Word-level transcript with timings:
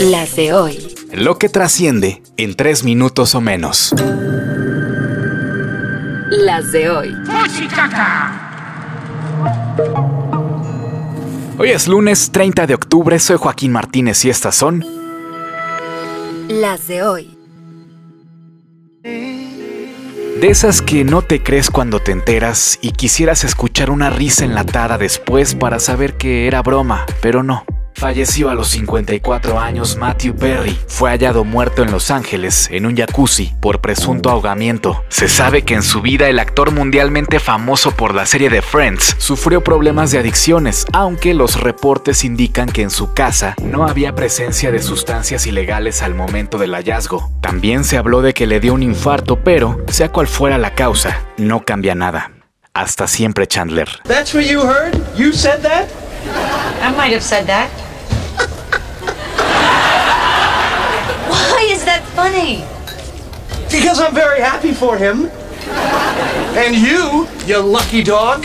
Las 0.00 0.36
de 0.36 0.52
hoy. 0.52 0.94
Lo 1.12 1.38
que 1.38 1.48
trasciende 1.48 2.22
en 2.36 2.54
tres 2.54 2.84
minutos 2.84 3.34
o 3.34 3.40
menos. 3.40 3.94
Las 6.30 6.72
de 6.72 6.90
hoy. 6.90 7.14
Hoy 11.58 11.70
es 11.70 11.88
lunes 11.88 12.30
30 12.32 12.66
de 12.66 12.74
octubre, 12.74 13.18
soy 13.18 13.36
Joaquín 13.38 13.72
Martínez 13.72 14.24
y 14.24 14.30
estas 14.30 14.54
son 14.54 14.84
Las 16.48 16.86
de 16.88 17.02
hoy. 17.02 17.38
de 19.02 20.48
esas 20.48 20.82
que 20.82 21.02
no 21.04 21.22
te 21.22 21.42
crees 21.42 21.70
cuando 21.70 22.00
te 22.00 22.12
enteras 22.12 22.78
y 22.82 22.90
quisieras 22.90 23.44
escuchar 23.44 23.90
una 23.90 24.10
risa 24.10 24.44
enlatada 24.44 24.98
después 24.98 25.54
para 25.54 25.78
saber 25.78 26.18
que 26.18 26.46
era 26.46 26.60
broma, 26.60 27.06
pero 27.22 27.42
no. 27.42 27.64
Falleció 27.96 28.50
a 28.50 28.54
los 28.54 28.68
54 28.68 29.58
años 29.58 29.96
Matthew 29.96 30.36
Perry. 30.36 30.78
Fue 30.86 31.08
hallado 31.08 31.44
muerto 31.44 31.82
en 31.82 31.90
Los 31.90 32.10
Ángeles, 32.10 32.68
en 32.70 32.84
un 32.84 32.94
jacuzzi, 32.94 33.54
por 33.58 33.80
presunto 33.80 34.28
ahogamiento. 34.28 35.02
Se 35.08 35.30
sabe 35.30 35.62
que 35.62 35.72
en 35.72 35.82
su 35.82 36.02
vida 36.02 36.28
el 36.28 36.38
actor 36.38 36.72
mundialmente 36.72 37.40
famoso 37.40 37.92
por 37.92 38.14
la 38.14 38.26
serie 38.26 38.50
de 38.50 38.60
Friends 38.60 39.16
sufrió 39.16 39.64
problemas 39.64 40.10
de 40.10 40.18
adicciones, 40.18 40.84
aunque 40.92 41.32
los 41.32 41.58
reportes 41.58 42.22
indican 42.22 42.68
que 42.68 42.82
en 42.82 42.90
su 42.90 43.14
casa 43.14 43.54
no 43.62 43.88
había 43.88 44.14
presencia 44.14 44.70
de 44.70 44.82
sustancias 44.82 45.46
ilegales 45.46 46.02
al 46.02 46.14
momento 46.14 46.58
del 46.58 46.74
hallazgo. 46.74 47.30
También 47.40 47.82
se 47.82 47.96
habló 47.96 48.20
de 48.20 48.34
que 48.34 48.46
le 48.46 48.60
dio 48.60 48.74
un 48.74 48.82
infarto, 48.82 49.42
pero, 49.42 49.82
sea 49.88 50.12
cual 50.12 50.26
fuera 50.26 50.58
la 50.58 50.74
causa, 50.74 51.22
no 51.38 51.64
cambia 51.64 51.94
nada. 51.94 52.32
Hasta 52.74 53.06
siempre 53.06 53.46
Chandler. 53.46 53.88
That's 54.04 54.34
what 54.34 54.44
you 54.44 54.60
heard? 54.60 54.94
You 55.16 55.32
said 55.32 55.62
that? 55.62 55.88
I 56.82 56.94
might 56.94 57.14
have 57.14 57.22
said 57.22 57.46
that. 57.46 57.85
Funny? 62.16 62.64
Because 63.70 64.00
I'm 64.00 64.14
very 64.14 64.40
happy 64.40 64.72
for 64.72 64.96
him. 64.96 65.30
And 66.56 66.74
you, 66.74 67.28
you 67.46 67.58
lucky 67.60 68.02
dog. 68.02 68.44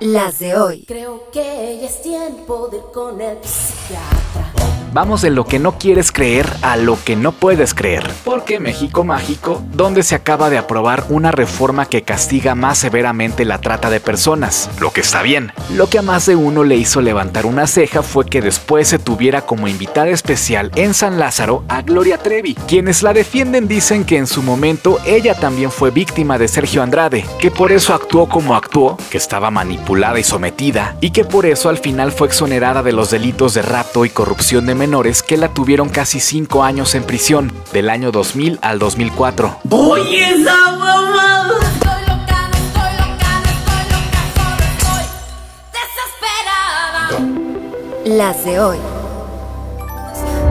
Las 0.00 0.38
de 0.38 0.54
hoy. 0.54 0.84
Creo 0.86 1.30
que 1.32 1.78
ya 1.80 1.86
es 1.86 2.02
tiempo 2.02 2.68
de 2.68 2.76
ir 2.76 2.84
con 2.92 3.20
el 3.20 3.38
psiquiatra. 3.42 4.53
Vamos 4.94 5.22
de 5.22 5.30
lo 5.30 5.44
que 5.44 5.58
no 5.58 5.76
quieres 5.76 6.12
creer 6.12 6.48
a 6.62 6.76
lo 6.76 6.96
que 7.02 7.16
no 7.16 7.32
puedes 7.32 7.74
creer. 7.74 8.08
Porque 8.24 8.60
México 8.60 9.02
Mágico, 9.02 9.60
donde 9.72 10.04
se 10.04 10.14
acaba 10.14 10.50
de 10.50 10.56
aprobar 10.56 11.04
una 11.08 11.32
reforma 11.32 11.86
que 11.86 12.02
castiga 12.02 12.54
más 12.54 12.78
severamente 12.78 13.44
la 13.44 13.60
trata 13.60 13.90
de 13.90 13.98
personas, 13.98 14.70
lo 14.78 14.92
que 14.92 15.00
está 15.00 15.22
bien. 15.22 15.50
Lo 15.74 15.90
que 15.90 15.98
a 15.98 16.02
más 16.02 16.26
de 16.26 16.36
uno 16.36 16.62
le 16.62 16.76
hizo 16.76 17.00
levantar 17.00 17.44
una 17.44 17.66
ceja 17.66 18.04
fue 18.04 18.26
que 18.26 18.40
después 18.40 18.86
se 18.86 19.00
tuviera 19.00 19.40
como 19.40 19.66
invitada 19.66 20.10
especial 20.10 20.70
en 20.76 20.94
San 20.94 21.18
Lázaro 21.18 21.64
a 21.66 21.82
Gloria 21.82 22.18
Trevi. 22.18 22.54
Quienes 22.54 23.02
la 23.02 23.12
defienden 23.12 23.66
dicen 23.66 24.04
que 24.04 24.16
en 24.16 24.28
su 24.28 24.44
momento 24.44 25.00
ella 25.04 25.34
también 25.34 25.72
fue 25.72 25.90
víctima 25.90 26.38
de 26.38 26.46
Sergio 26.46 26.84
Andrade, 26.84 27.26
que 27.40 27.50
por 27.50 27.72
eso 27.72 27.94
actuó 27.94 28.28
como 28.28 28.54
actuó, 28.54 28.96
que 29.10 29.18
estaba 29.18 29.50
manipulada 29.50 30.20
y 30.20 30.22
sometida, 30.22 30.94
y 31.00 31.10
que 31.10 31.24
por 31.24 31.46
eso 31.46 31.68
al 31.68 31.78
final 31.78 32.12
fue 32.12 32.28
exonerada 32.28 32.84
de 32.84 32.92
los 32.92 33.10
delitos 33.10 33.54
de 33.54 33.62
rapto 33.62 34.04
y 34.04 34.10
corrupción 34.10 34.66
de 34.66 34.83
menores 34.84 35.22
que 35.22 35.38
la 35.38 35.48
tuvieron 35.48 35.88
casi 35.88 36.20
5 36.20 36.62
años 36.62 36.94
en 36.94 37.04
prisión, 37.04 37.50
del 37.72 37.88
año 37.88 38.12
2000 38.12 38.58
al 38.60 38.78
2004. 38.78 39.60
Estoy 39.64 40.02
loca, 40.42 40.58
no 40.68 41.64
estoy 41.64 41.92
loca, 42.02 42.50
no 42.50 43.48
estoy 43.48 43.82
loca, 43.88 44.20
solo 44.36 44.64
estoy 44.74 45.04
desesperada. 45.78 47.18
Las 48.04 48.44
de 48.44 48.60
hoy. 48.60 48.76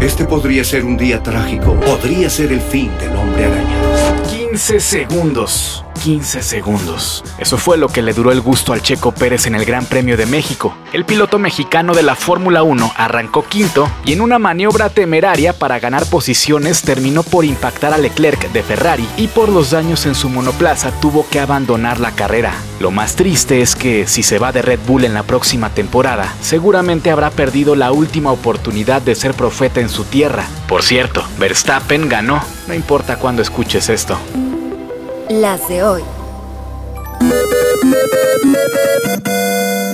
Este 0.00 0.24
podría 0.24 0.62
ser 0.62 0.84
un 0.84 0.96
día 0.96 1.20
trágico. 1.20 1.74
Podría 1.80 2.30
ser 2.30 2.52
el 2.52 2.60
fin 2.60 2.96
del 3.00 3.16
hombre 3.16 3.46
araña. 3.46 4.22
15 4.30 4.78
segundos. 4.78 5.84
15 6.02 6.42
segundos. 6.42 7.22
Eso 7.38 7.58
fue 7.58 7.76
lo 7.76 7.88
que 7.88 8.00
le 8.00 8.14
duró 8.14 8.32
el 8.32 8.40
gusto 8.40 8.72
al 8.72 8.80
Checo 8.80 9.12
Pérez 9.12 9.46
en 9.46 9.54
el 9.54 9.66
Gran 9.66 9.84
Premio 9.84 10.16
de 10.16 10.24
México. 10.24 10.74
El 10.94 11.04
piloto 11.04 11.38
mexicano 11.38 11.92
de 11.92 12.02
la 12.02 12.14
Fórmula 12.14 12.62
1 12.62 12.92
arrancó 12.96 13.44
quinto 13.44 13.86
y 14.04 14.14
en 14.14 14.22
una 14.22 14.38
maniobra 14.38 14.88
temeraria 14.88 15.52
para 15.52 15.78
ganar 15.78 16.06
posiciones 16.06 16.82
terminó 16.82 17.22
por 17.22 17.44
impactar 17.44 17.92
a 17.92 17.98
Leclerc 17.98 18.50
de 18.50 18.62
Ferrari 18.62 19.06
y 19.18 19.28
por 19.28 19.50
los 19.50 19.70
daños 19.70 20.06
en 20.06 20.14
su 20.14 20.30
monoplaza 20.30 20.90
tuvo 21.00 21.28
que 21.28 21.38
abandonar 21.38 22.00
la 22.00 22.12
carrera. 22.12 22.54
Lo 22.80 22.90
más 22.90 23.14
triste 23.14 23.60
es 23.60 23.76
que 23.76 24.06
si 24.06 24.22
se 24.22 24.38
va 24.38 24.52
de 24.52 24.62
Red 24.62 24.80
Bull 24.86 25.04
en 25.04 25.12
la 25.12 25.22
próxima 25.22 25.68
temporada, 25.68 26.34
seguramente 26.40 27.10
habrá 27.10 27.30
perdido 27.30 27.76
la 27.76 27.92
última 27.92 28.32
oportunidad 28.32 29.02
de 29.02 29.14
ser 29.14 29.34
profeta 29.34 29.80
en 29.80 29.90
su 29.90 30.04
tierra. 30.04 30.46
Por 30.66 30.82
cierto, 30.82 31.22
Verstappen 31.38 32.08
ganó, 32.08 32.42
no 32.66 32.74
importa 32.74 33.18
cuándo 33.18 33.42
escuches 33.42 33.90
esto. 33.90 34.18
Las 35.30 35.68
de 35.68 35.84
hoy. 35.84 36.02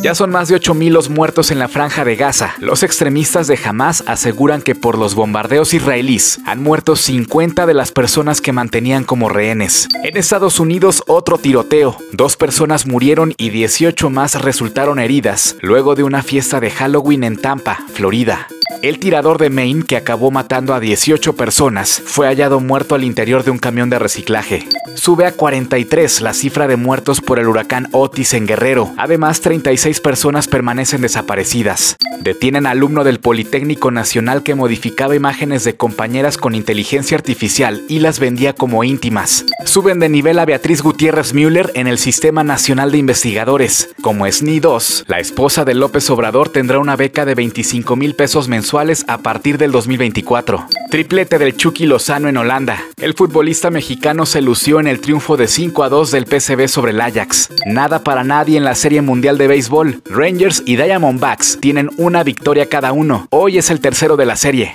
Ya 0.02 0.14
son 0.14 0.30
más 0.30 0.48
de 0.48 0.56
8.000 0.56 0.88
los 0.88 1.10
muertos 1.10 1.50
en 1.50 1.58
la 1.58 1.68
franja 1.68 2.06
de 2.06 2.16
Gaza. 2.16 2.54
Los 2.58 2.82
extremistas 2.82 3.46
de 3.46 3.58
Hamas 3.62 4.02
aseguran 4.06 4.62
que 4.62 4.74
por 4.74 4.96
los 4.96 5.14
bombardeos 5.14 5.74
israelíes 5.74 6.40
han 6.46 6.62
muerto 6.62 6.96
50 6.96 7.66
de 7.66 7.74
las 7.74 7.92
personas 7.92 8.40
que 8.40 8.52
mantenían 8.52 9.04
como 9.04 9.28
rehenes. 9.28 9.88
En 10.04 10.16
Estados 10.16 10.58
Unidos 10.58 11.02
otro 11.06 11.36
tiroteo. 11.36 11.98
Dos 12.12 12.38
personas 12.38 12.86
murieron 12.86 13.34
y 13.36 13.50
18 13.50 14.08
más 14.08 14.40
resultaron 14.40 14.98
heridas 14.98 15.56
luego 15.60 15.94
de 15.94 16.04
una 16.04 16.22
fiesta 16.22 16.60
de 16.60 16.70
Halloween 16.70 17.24
en 17.24 17.36
Tampa, 17.36 17.84
Florida. 17.92 18.48
El 18.82 18.98
tirador 18.98 19.38
de 19.38 19.50
Maine, 19.50 19.84
que 19.84 19.96
acabó 19.96 20.30
matando 20.30 20.74
a 20.74 20.80
18 20.80 21.34
personas, 21.34 22.02
fue 22.04 22.26
hallado 22.26 22.60
muerto 22.60 22.94
al 22.94 23.04
interior 23.04 23.42
de 23.42 23.50
un 23.50 23.58
camión 23.58 23.90
de 23.90 23.98
reciclaje. 23.98 24.66
Sube 24.94 25.26
a 25.26 25.32
43 25.32 26.20
la 26.20 26.34
cifra 26.34 26.66
de 26.66 26.76
muertos 26.76 27.20
por 27.20 27.38
el 27.38 27.48
huracán 27.48 27.88
Otis 27.92 28.34
en 28.34 28.46
Guerrero. 28.46 28.92
Además, 28.96 29.40
36 29.40 30.00
personas 30.00 30.48
permanecen 30.48 31.00
desaparecidas. 31.00 31.96
Detienen 32.20 32.66
al 32.66 32.76
alumno 32.76 33.04
del 33.04 33.20
Politécnico 33.20 33.90
Nacional 33.90 34.42
que 34.42 34.54
modificaba 34.54 35.16
imágenes 35.16 35.64
de 35.64 35.76
compañeras 35.76 36.36
con 36.36 36.54
inteligencia 36.54 37.16
artificial 37.16 37.82
y 37.88 38.00
las 38.00 38.18
vendía 38.18 38.52
como 38.52 38.84
íntimas. 38.84 39.44
Suben 39.64 39.98
de 39.98 40.08
nivel 40.08 40.38
a 40.38 40.44
Beatriz 40.44 40.82
Gutiérrez 40.82 41.32
Müller 41.32 41.70
en 41.74 41.86
el 41.86 41.98
Sistema 41.98 42.44
Nacional 42.44 42.90
de 42.90 42.98
Investigadores. 42.98 43.90
Como 44.02 44.30
SNI 44.30 44.60
2, 44.60 45.04
la 45.08 45.18
esposa 45.18 45.64
de 45.64 45.74
López 45.74 46.08
Obrador 46.10 46.48
tendrá 46.50 46.78
una 46.78 46.96
beca 46.96 47.24
de 47.24 47.34
25 47.34 47.96
mil 47.96 48.14
pesos 48.14 48.48
mensuales 48.66 49.04
a 49.06 49.18
partir 49.18 49.58
del 49.58 49.70
2024. 49.70 50.66
Triplete 50.90 51.38
del 51.38 51.56
Chucky 51.56 51.86
Lozano 51.86 52.28
en 52.28 52.36
Holanda. 52.36 52.82
El 52.96 53.14
futbolista 53.14 53.70
mexicano 53.70 54.26
se 54.26 54.42
lució 54.42 54.80
en 54.80 54.88
el 54.88 55.00
triunfo 55.00 55.36
de 55.36 55.46
5 55.46 55.84
a 55.84 55.88
2 55.88 56.10
del 56.10 56.26
PSV 56.26 56.66
sobre 56.66 56.90
el 56.90 57.00
Ajax. 57.00 57.50
Nada 57.64 58.02
para 58.02 58.24
nadie 58.24 58.58
en 58.58 58.64
la 58.64 58.74
Serie 58.74 59.02
Mundial 59.02 59.38
de 59.38 59.46
Béisbol. 59.46 60.02
Rangers 60.06 60.64
y 60.66 60.74
Diamondbacks 60.74 61.58
tienen 61.60 61.90
una 61.96 62.24
victoria 62.24 62.68
cada 62.68 62.90
uno. 62.90 63.28
Hoy 63.30 63.56
es 63.56 63.70
el 63.70 63.78
tercero 63.78 64.16
de 64.16 64.26
la 64.26 64.34
serie. 64.34 64.74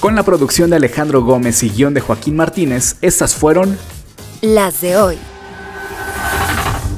Con 0.00 0.14
la 0.14 0.22
producción 0.22 0.68
de 0.68 0.76
Alejandro 0.76 1.22
Gómez 1.22 1.62
y 1.62 1.70
guion 1.70 1.94
de 1.94 2.02
Joaquín 2.02 2.36
Martínez, 2.36 2.96
estas 3.00 3.34
fueron 3.34 3.78
Las 4.42 4.82
de 4.82 4.98
hoy. 4.98 5.16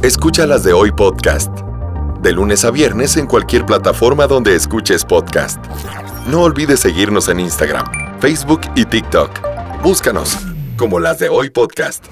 Escucha 0.03 0.45
las 0.45 0.65
de 0.65 0.73
hoy 0.73 0.91
podcast. 0.91 1.66
De 2.27 2.33
lunes 2.33 2.65
a 2.65 2.73
viernes 2.73 3.17
en 3.19 3.29
cualquier 3.29 3.65
plataforma 3.65 4.27
donde 4.27 4.57
escuches 4.57 5.05
podcast. 5.05 5.65
No 6.27 6.43
olvides 6.43 6.81
seguirnos 6.81 7.29
en 7.29 7.39
Instagram, 7.39 7.87
Facebook 8.19 8.63
y 8.75 8.85
TikTok. 8.85 9.31
Búscanos 9.81 10.37
como 10.77 10.99
las 10.99 11.21
de 11.21 11.29
hoy 11.29 11.51
podcast. 11.51 12.05